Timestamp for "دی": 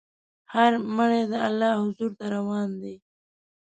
2.81-2.95